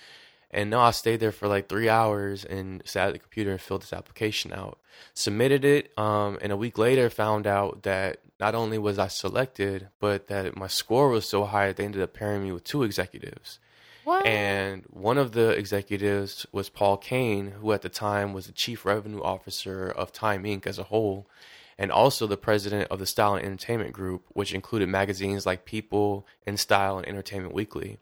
[0.50, 3.60] And no, I stayed there for like three hours and sat at the computer and
[3.60, 4.78] filled this application out.
[5.12, 9.88] Submitted it, um, and a week later found out that not only was I selected,
[10.00, 12.84] but that my score was so high that they ended up pairing me with two
[12.84, 13.58] executives.
[14.10, 14.26] What?
[14.26, 18.84] And one of the executives was Paul Caine, who at the time was the chief
[18.84, 20.66] revenue officer of Time Inc.
[20.66, 21.28] as a whole,
[21.78, 26.26] and also the president of the Style and Entertainment Group, which included magazines like People
[26.44, 27.98] and Style and Entertainment Weekly.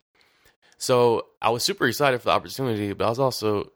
[0.79, 3.73] So I was super excited for the opportunity, but I was also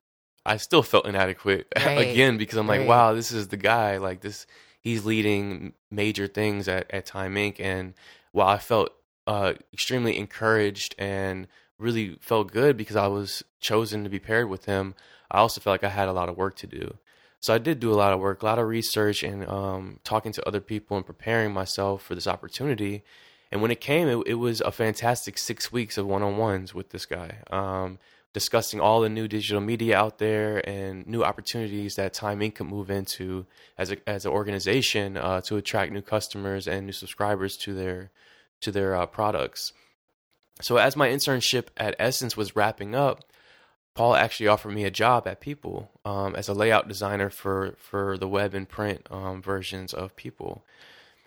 [0.46, 1.98] I still felt inadequate Right.
[1.98, 2.88] again because I'm like, Right.
[2.88, 3.98] wow, this is the guy.
[3.98, 4.46] Like this,
[4.80, 7.60] he's leading major things at, at Time Inc.
[7.60, 7.92] And
[8.32, 8.88] while I felt
[9.26, 11.46] uh, extremely encouraged and
[11.82, 14.94] really felt good because I was chosen to be paired with him,
[15.30, 16.96] I also felt like I had a lot of work to do.
[17.40, 20.32] So I did do a lot of work, a lot of research, and um, talking
[20.32, 23.02] to other people and preparing myself for this opportunity.
[23.50, 26.72] And when it came, it, it was a fantastic six weeks of one on ones
[26.72, 27.98] with this guy, um,
[28.32, 32.54] discussing all the new digital media out there and new opportunities that Time Inc.
[32.54, 33.44] could move into
[33.76, 38.10] as a, as an organization uh, to attract new customers and new subscribers to their
[38.60, 39.72] to their uh, products.
[40.62, 43.24] So as my internship at Essence was wrapping up,
[43.94, 48.16] Paul actually offered me a job at People um, as a layout designer for for
[48.16, 50.64] the web and print um, versions of People.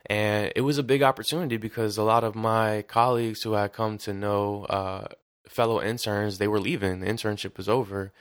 [0.07, 3.73] And it was a big opportunity because a lot of my colleagues who I had
[3.73, 5.07] come to know, uh,
[5.47, 6.99] fellow interns, they were leaving.
[6.99, 8.11] The internship was over,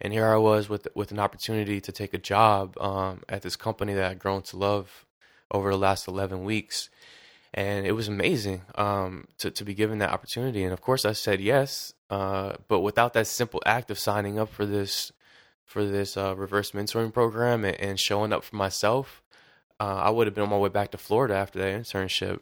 [0.00, 3.56] and here I was with with an opportunity to take a job um, at this
[3.56, 5.06] company that I'd grown to love
[5.50, 6.90] over the last eleven weeks,
[7.54, 10.64] and it was amazing um, to to be given that opportunity.
[10.64, 14.50] And of course, I said yes, uh, but without that simple act of signing up
[14.50, 15.12] for this
[15.64, 19.22] for this uh, reverse mentoring program and, and showing up for myself
[19.80, 22.40] uh, I would have been on my way back to Florida after that internship.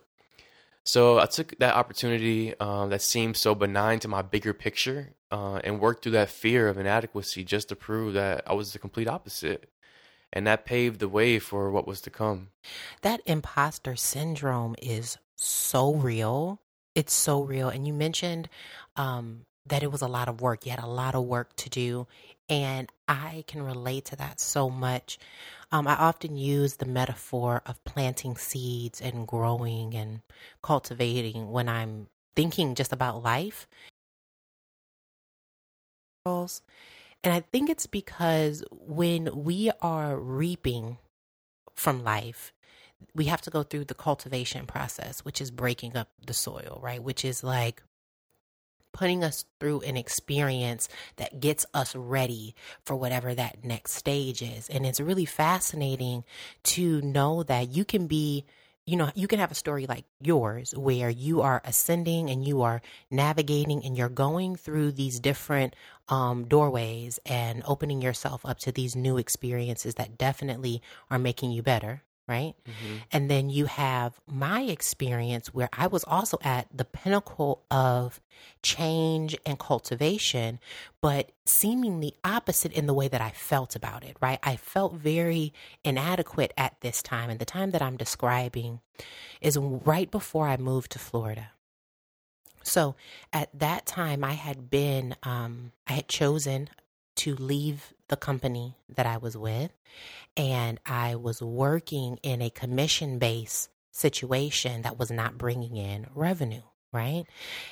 [0.84, 5.60] So I took that opportunity um, that seemed so benign to my bigger picture uh,
[5.62, 9.08] and worked through that fear of inadequacy just to prove that I was the complete
[9.08, 9.70] opposite.
[10.32, 12.48] And that paved the way for what was to come.
[13.02, 16.60] that imposter syndrome is so real.
[16.94, 17.68] It's so real.
[17.68, 18.48] And you mentioned
[18.96, 20.64] um, that it was a lot of work.
[20.64, 22.06] You had a lot of work to do.
[22.48, 25.18] And I can relate to that so much.
[25.70, 30.20] Um, I often use the metaphor of planting seeds and growing and
[30.62, 33.66] cultivating when I'm thinking just about life.
[37.24, 40.98] And I think it's because when we are reaping
[41.74, 42.52] from life,
[43.14, 47.02] we have to go through the cultivation process, which is breaking up the soil, right?
[47.02, 47.82] Which is like
[48.92, 52.54] putting us through an experience that gets us ready
[52.84, 54.68] for whatever that next stage is.
[54.68, 56.24] And it's really fascinating
[56.64, 58.44] to know that you can be,
[58.84, 62.62] you know, you can have a story like yours where you are ascending and you
[62.62, 65.76] are navigating and you're going through these different
[66.08, 71.62] um, doorways and opening yourself up to these new experiences that definitely are making you
[71.62, 72.02] better.
[72.28, 72.54] Right.
[73.10, 78.20] And then you have my experience where I was also at the pinnacle of
[78.62, 80.60] change and cultivation,
[81.00, 84.38] but seemingly opposite in the way that I felt about it, right?
[84.42, 85.52] I felt very
[85.84, 87.28] inadequate at this time.
[87.28, 88.80] And the time that I'm describing
[89.40, 91.50] is right before I moved to Florida.
[92.62, 92.94] So
[93.32, 96.70] at that time, I had been, um, I had chosen
[97.16, 99.72] to leave the company that I was with,
[100.36, 106.60] and I was working in a commission based situation that was not bringing in revenue,
[106.92, 107.24] right?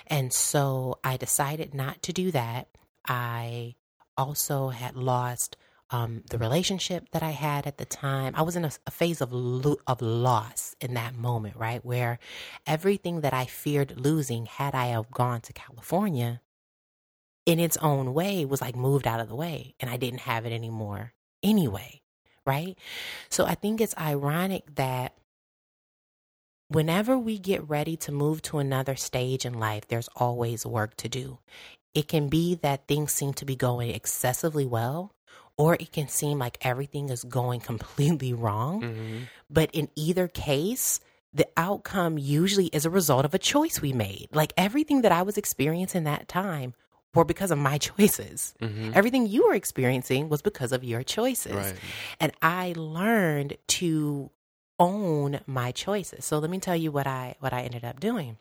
[0.07, 2.69] And so I decided not to do that.
[3.07, 3.75] I
[4.17, 5.59] also had lost
[5.91, 8.33] um, the relationship that I had at the time.
[8.35, 12.19] I was in a, a phase of lo- of loss in that moment, right, where
[12.67, 16.41] everything that I feared losing had I have gone to California
[17.47, 20.47] in its own way was like moved out of the way and I didn't have
[20.47, 22.01] it anymore anyway,
[22.47, 22.77] right?
[23.29, 25.15] So I think it's ironic that
[26.69, 31.09] whenever we get ready to move to another stage in life, there's always work to
[31.09, 31.39] do.
[31.95, 35.13] It can be that things seem to be going excessively well,
[35.57, 38.83] or it can seem like everything is going completely wrong.
[38.83, 39.19] Mm-hmm.
[39.51, 41.01] But in either case,
[41.33, 44.29] the outcome usually is a result of a choice we made.
[44.33, 46.75] Like everything that I was experiencing that time
[47.15, 48.55] were because of my choices.
[48.61, 48.93] Mm-hmm.
[48.95, 51.53] Everything you were experiencing was because of your choices.
[51.53, 51.75] Right.
[52.21, 54.31] And I learned to
[54.79, 56.25] own my choices.
[56.25, 58.39] So let me tell you what I what I ended up doing.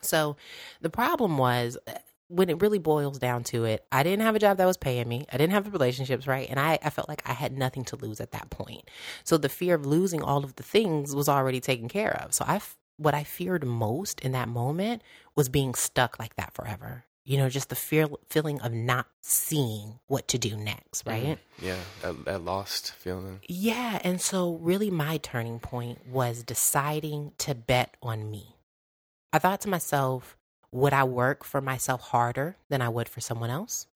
[0.00, 0.36] So
[0.80, 1.92] the problem was uh,
[2.28, 5.08] when it really boils down to it, I didn't have a job that was paying
[5.08, 5.26] me.
[5.32, 6.48] I didn't have the relationships, right?
[6.48, 8.88] And I, I felt like I had nothing to lose at that point.
[9.24, 12.32] So the fear of losing all of the things was already taken care of.
[12.32, 12.60] So I,
[12.98, 15.02] what I feared most in that moment
[15.34, 17.04] was being stuck like that forever.
[17.24, 21.38] You know, just the fear, feeling of not seeing what to do next, right?
[21.38, 21.66] Mm-hmm.
[21.66, 23.40] Yeah, that, that lost feeling.
[23.46, 24.00] Yeah.
[24.02, 28.56] And so, really, my turning point was deciding to bet on me.
[29.32, 30.36] I thought to myself,
[30.72, 33.86] would I work for myself harder than I would for someone else?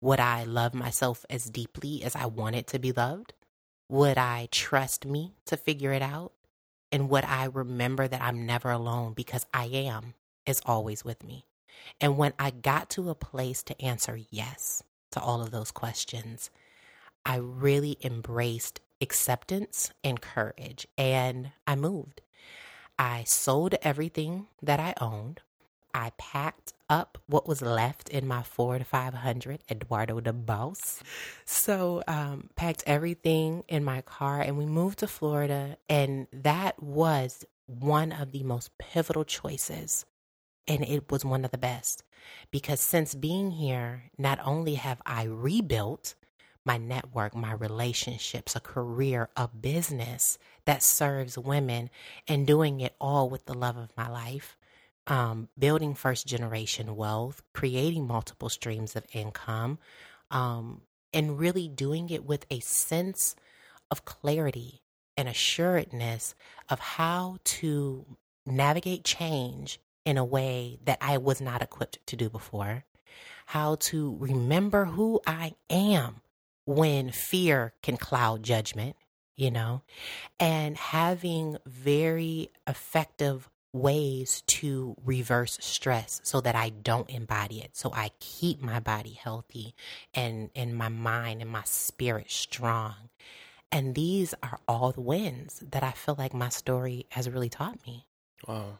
[0.00, 3.32] Would I love myself as deeply as I wanted to be loved?
[3.88, 6.32] Would I trust me to figure it out?
[6.92, 10.14] And would I remember that I'm never alone because I am
[10.46, 11.44] is always with me?
[12.00, 16.50] And when I got to a place to answer yes to all of those questions,
[17.24, 22.22] I really embraced acceptance and courage and I moved.
[22.98, 25.40] I sold everything that I owned.
[25.94, 31.02] I packed up what was left in my Ford 500 Eduardo the Boss.
[31.44, 35.76] So, um, packed everything in my car and we moved to Florida.
[35.88, 40.04] And that was one of the most pivotal choices.
[40.68, 42.04] And it was one of the best.
[42.52, 46.14] Because since being here, not only have I rebuilt
[46.64, 51.90] my network, my relationships, a career, a business that serves women,
[52.28, 54.56] and doing it all with the love of my life
[55.08, 59.78] um, building first generation wealth, creating multiple streams of income,
[60.30, 63.34] um, and really doing it with a sense
[63.90, 64.82] of clarity
[65.16, 66.34] and assuredness
[66.68, 68.04] of how to
[68.46, 72.86] navigate change in a way that I was not equipped to do before,
[73.44, 76.22] how to remember who I am
[76.64, 78.96] when fear can cloud judgment,
[79.36, 79.82] you know,
[80.40, 87.76] and having very effective ways to reverse stress so that I don't embody it.
[87.76, 89.74] So I keep my body healthy
[90.14, 92.94] and and my mind and my spirit strong.
[93.70, 97.86] And these are all the wins that I feel like my story has really taught
[97.86, 98.06] me.
[98.46, 98.78] Wow.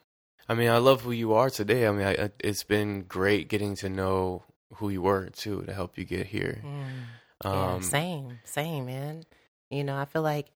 [0.48, 1.86] I mean, I love who you are today.
[1.86, 5.98] I mean, I, it's been great getting to know who you were too to help
[5.98, 6.62] you get here.
[6.64, 6.84] Mm.
[7.44, 9.24] Yeah, um, same, same, man.
[9.70, 10.50] You know, I feel like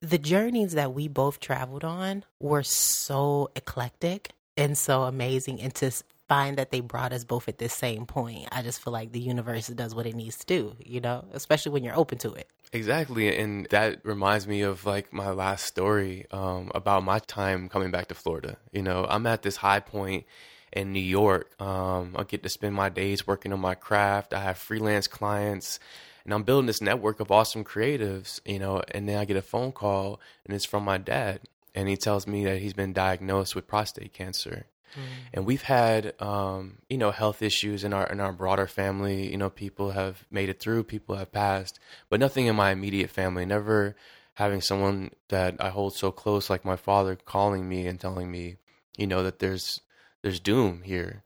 [0.00, 5.90] the journeys that we both traveled on were so eclectic and so amazing and to
[6.28, 9.20] find that they brought us both at this same point i just feel like the
[9.20, 12.48] universe does what it needs to do you know especially when you're open to it
[12.72, 17.90] exactly and that reminds me of like my last story um, about my time coming
[17.90, 20.24] back to florida you know i'm at this high point
[20.72, 24.40] in new york um, i get to spend my days working on my craft i
[24.40, 25.80] have freelance clients
[26.24, 29.42] and I'm building this network of awesome creatives, you know, and then I get a
[29.42, 31.40] phone call and it's from my dad
[31.74, 34.66] and he tells me that he's been diagnosed with prostate cancer.
[34.94, 35.00] Mm.
[35.34, 39.36] And we've had um, you know, health issues in our in our broader family, you
[39.36, 43.44] know, people have made it through, people have passed, but nothing in my immediate family,
[43.44, 43.96] never
[44.34, 48.56] having someone that I hold so close like my father calling me and telling me,
[48.96, 49.80] you know, that there's
[50.22, 51.22] there's doom here.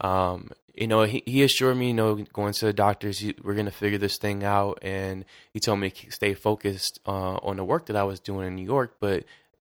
[0.00, 3.54] Um, you know, he, he assured me, you know, going to the doctors, he, we're
[3.54, 4.78] going to figure this thing out.
[4.82, 8.46] And he told me to stay focused uh, on the work that I was doing
[8.46, 8.96] in New York.
[9.00, 9.24] But,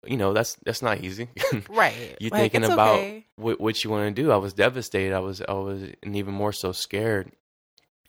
[0.06, 1.30] you know, that's that's not easy.
[1.70, 2.16] right.
[2.20, 3.26] You're like, thinking about okay.
[3.36, 4.32] what, what you want to do.
[4.32, 5.14] I was devastated.
[5.14, 7.32] I was, I was, and even more so scared.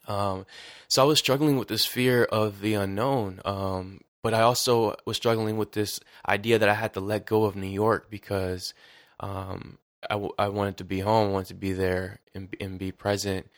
[0.07, 0.47] Um,
[0.89, 3.41] so I was struggling with this fear of the unknown.
[3.45, 7.45] Um, but I also was struggling with this idea that I had to let go
[7.45, 8.75] of New York because
[9.21, 12.91] um, I, w- I wanted to be home, wanted to be there and, and be
[12.91, 13.49] present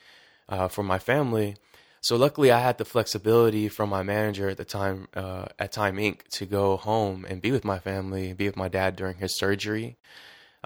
[0.49, 1.57] uh, for my family.
[2.03, 5.97] So luckily, I had the flexibility from my manager at the time, uh, at Time
[5.97, 9.37] Inc., to go home and be with my family, be with my dad during his
[9.37, 9.99] surgery.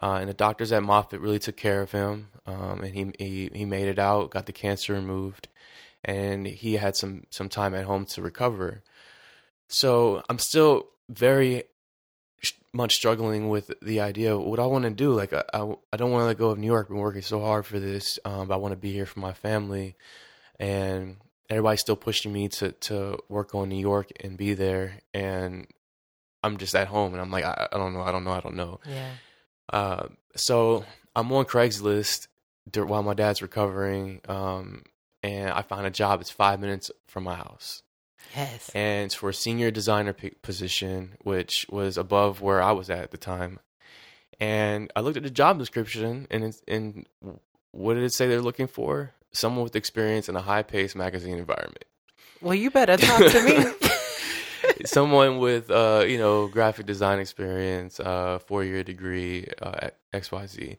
[0.00, 3.50] Uh, and the doctors at Moffitt really took care of him, um, and he, he
[3.54, 5.48] he made it out, got the cancer removed,
[6.04, 8.82] and he had some some time at home to recover.
[9.68, 11.64] So I'm still very
[12.72, 15.12] much struggling with the idea of what I want to do.
[15.12, 16.86] Like, I, I, I don't want to let go of New York.
[16.86, 19.20] I've been working so hard for this, um, but I want to be here for
[19.20, 19.96] my family.
[20.58, 21.16] And
[21.50, 24.94] everybody's still pushing me to, to work on New York and be there.
[25.12, 25.66] And
[26.42, 28.40] I'm just at home and I'm like, I, I don't know, I don't know, I
[28.40, 28.80] don't know.
[28.86, 29.10] Yeah.
[29.72, 30.84] Uh, so
[31.16, 32.28] I'm on Craigslist
[32.74, 34.20] while my dad's recovering.
[34.28, 34.82] Um,
[35.22, 36.20] and I find a job.
[36.20, 37.82] It's five minutes from my house
[38.36, 38.70] Yes.
[38.74, 42.98] and it's for a senior designer p- position, which was above where I was at
[42.98, 43.58] at the time.
[44.40, 47.06] And I looked at the job description, and it's, and
[47.70, 49.12] what did it say they're looking for?
[49.34, 51.84] Someone with experience in a high-paced magazine environment.
[52.40, 53.64] Well, you better talk to me.
[54.86, 60.76] Someone with uh, you know graphic design experience, uh, four-year degree, uh, X Y Z.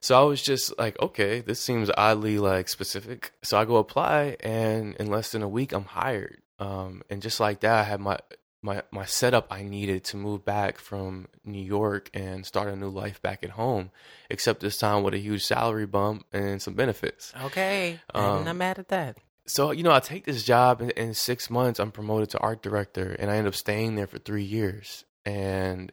[0.00, 3.32] So I was just like, okay, this seems oddly like specific.
[3.42, 6.38] So I go apply, and in less than a week, I'm hired.
[6.58, 8.18] Um, and just like that, I had my
[8.62, 12.88] my my setup I needed to move back from New York and start a new
[12.88, 13.90] life back at home.
[14.28, 17.32] Except this time with a huge salary bump and some benefits.
[17.44, 18.00] okay.
[18.14, 19.18] Um, I'm not mad at that.
[19.46, 22.62] So you know, I take this job, and in six months, I'm promoted to art
[22.62, 25.90] director, and I end up staying there for three years, and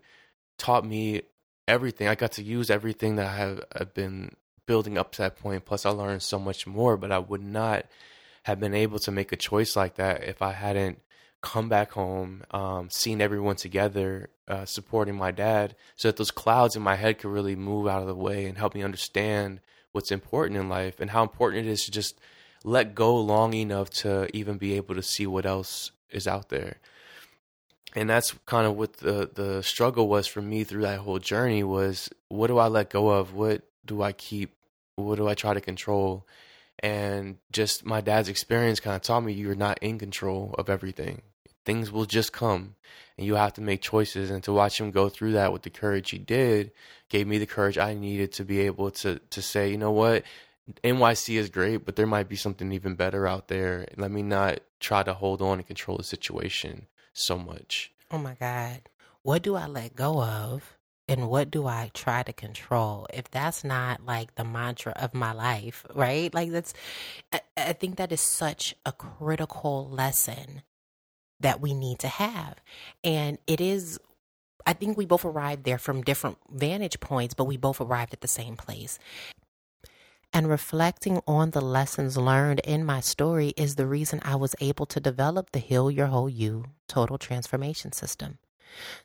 [0.58, 1.24] taught me
[1.68, 2.08] everything.
[2.08, 5.66] I got to use everything that I have I've been building up to that point.
[5.66, 6.98] Plus, I learned so much more.
[6.98, 7.86] But I would not
[8.44, 11.00] have been able to make a choice like that if I hadn't
[11.42, 16.76] come back home, um, seen everyone together, uh, supporting my dad, so that those clouds
[16.76, 19.60] in my head could really move out of the way and help me understand
[19.92, 22.20] what's important in life and how important it is to just
[22.64, 26.78] let go long enough to even be able to see what else is out there.
[27.96, 31.64] And that's kind of what the the struggle was for me through that whole journey
[31.64, 33.34] was what do I let go of?
[33.34, 34.54] What do I keep?
[34.96, 36.28] What do I try to control?
[36.80, 41.22] And just my dad's experience kind of taught me you're not in control of everything.
[41.66, 42.76] Things will just come
[43.18, 44.30] and you have to make choices.
[44.30, 46.72] And to watch him go through that with the courage he did
[47.10, 50.24] gave me the courage I needed to be able to to say, you know what,
[50.84, 53.88] NYC is great, but there might be something even better out there.
[53.98, 57.92] Let me not try to hold on and control the situation so much.
[58.12, 58.82] Oh my God.
[59.24, 60.77] What do I let go of?
[61.08, 63.08] And what do I try to control?
[63.14, 66.34] If that's not like the mantra of my life, right?
[66.34, 66.74] Like that's,
[67.32, 70.64] I, I think that is such a critical lesson
[71.40, 72.56] that we need to have.
[73.04, 74.00] And it is,
[74.66, 78.22] I think we both arrived there from different vantage points, but we both arrived at
[78.22, 79.00] the same place.
[80.34, 84.86] And reflecting on the lessons learned in my story is the reason I was able
[84.88, 88.40] to develop the Heal Your Whole You total transformation system.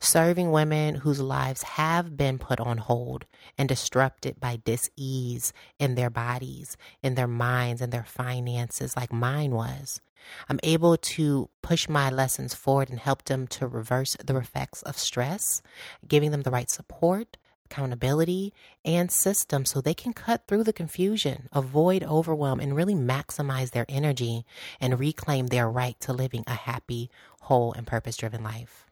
[0.01, 3.25] Serving women whose lives have been put on hold
[3.57, 9.53] and disrupted by dis-ease in their bodies, in their minds, and their finances, like mine
[9.53, 10.01] was.
[10.49, 14.99] I'm able to push my lessons forward and help them to reverse the effects of
[14.99, 15.63] stress,
[16.07, 18.53] giving them the right support, accountability,
[18.85, 23.87] and system so they can cut through the confusion, avoid overwhelm, and really maximize their
[23.89, 24.45] energy
[24.81, 27.11] and reclaim their right to living a happy,
[27.43, 28.87] whole, and purpose driven life.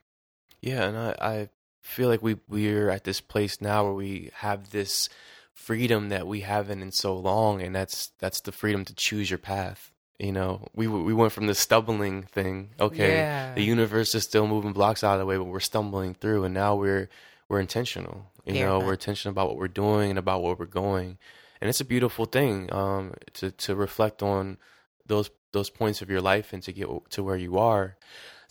[0.61, 1.49] Yeah, and I, I
[1.83, 5.09] feel like we we're at this place now where we have this
[5.55, 9.39] freedom that we haven't in so long, and that's that's the freedom to choose your
[9.39, 9.93] path.
[10.19, 12.71] You know, we we went from the stumbling thing.
[12.79, 13.55] Okay, Yeah.
[13.55, 16.55] the universe is still moving blocks out of the way, but we're stumbling through, and
[16.55, 17.09] now we're
[17.49, 18.27] we're intentional.
[18.47, 21.19] You know, we're intentional about what we're doing and about where we're going,
[21.61, 24.59] and it's a beautiful thing um, to to reflect on
[25.07, 27.97] those those points of your life and to get to where you are.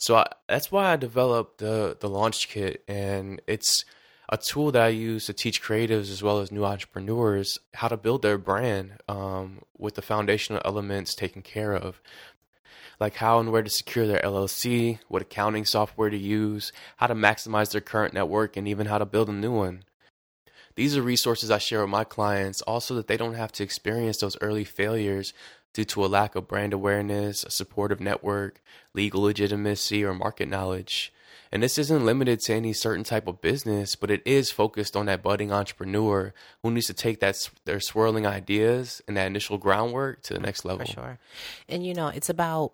[0.00, 3.84] So I, that's why I developed the the launch kit, and it's
[4.30, 7.98] a tool that I use to teach creatives as well as new entrepreneurs how to
[7.98, 12.00] build their brand um, with the foundational elements taken care of,
[12.98, 17.14] like how and where to secure their LLC, what accounting software to use, how to
[17.14, 19.84] maximize their current network, and even how to build a new one.
[20.76, 24.16] These are resources I share with my clients also that they don't have to experience
[24.16, 25.34] those early failures
[25.72, 28.62] due to a lack of brand awareness, a supportive network,
[28.94, 31.12] legal legitimacy, or market knowledge.
[31.52, 35.06] And this isn't limited to any certain type of business, but it is focused on
[35.06, 40.22] that budding entrepreneur who needs to take that their swirling ideas and that initial groundwork
[40.22, 40.86] to the next level.
[40.86, 41.18] For sure.
[41.68, 42.72] And you know, it's about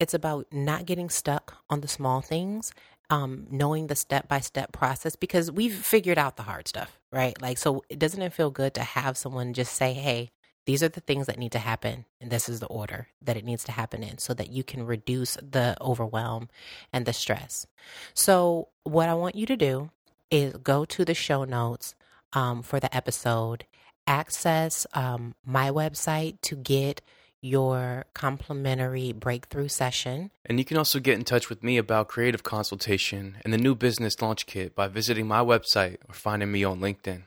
[0.00, 2.72] it's about not getting stuck on the small things,
[3.10, 7.40] um, knowing the step by step process because we've figured out the hard stuff, right?
[7.40, 10.32] Like so it doesn't it feel good to have someone just say, Hey,
[10.66, 13.44] these are the things that need to happen and this is the order that it
[13.44, 16.48] needs to happen in so that you can reduce the overwhelm
[16.92, 17.66] and the stress.
[18.14, 19.90] So what I want you to do
[20.30, 21.94] is go to the show notes
[22.32, 23.64] um, for the episode,
[24.06, 27.00] access um, my website to get
[27.40, 30.30] your complimentary breakthrough session.
[30.44, 33.74] And you can also get in touch with me about creative consultation and the new
[33.74, 37.22] business launch kit by visiting my website or finding me on LinkedIn.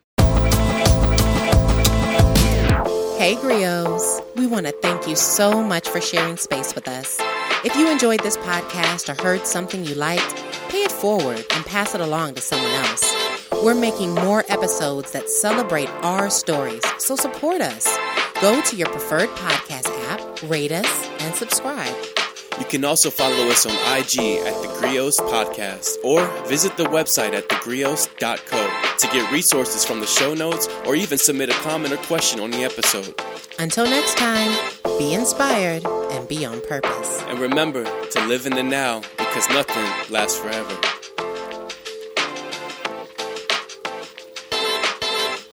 [3.20, 4.24] Hey, Griots.
[4.38, 7.18] We want to thank you so much for sharing space with us.
[7.66, 10.38] If you enjoyed this podcast or heard something you liked,
[10.70, 13.04] pay it forward and pass it along to someone else.
[13.62, 17.94] We're making more episodes that celebrate our stories, so support us.
[18.40, 21.94] Go to your preferred podcast app, rate us, and subscribe.
[22.60, 27.34] You can also follow us on IG at The Griots Podcast or visit the website
[27.34, 31.98] at thegriots.co to get resources from the show notes or even submit a comment or
[31.98, 33.16] question on the episode.
[33.60, 34.52] Until next time,
[34.98, 37.22] be inspired and be on purpose.
[37.28, 40.78] And remember to live in the now because nothing lasts forever.